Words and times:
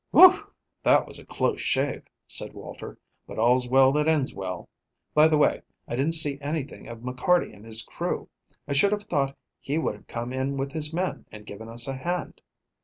"Whew! 0.09 0.47
that 0.81 1.05
was 1.07 1.19
a 1.19 1.25
close 1.25 1.61
shave," 1.61 2.01
said 2.25 2.53
Walter; 2.55 2.97
"but 3.27 3.37
all's 3.37 3.69
well 3.69 3.91
that 3.91 4.07
ends 4.07 4.33
well. 4.33 4.67
By 5.13 5.27
the 5.27 5.37
way, 5.37 5.61
I 5.87 5.95
didn't 5.95 6.15
see 6.15 6.39
anything 6.41 6.87
of 6.87 7.01
McCarty 7.01 7.55
and 7.55 7.63
his 7.65 7.83
crew. 7.83 8.27
I 8.67 8.73
should 8.73 8.93
have 8.93 9.03
thought 9.03 9.37
he 9.59 9.77
would 9.77 9.93
have 9.93 10.07
come 10.07 10.33
in 10.33 10.57
with 10.57 10.71
his 10.71 10.91
men 10.91 11.27
and 11.31 11.45
given 11.45 11.69
us 11.69 11.87
a 11.87 11.93
hand." 11.97 12.41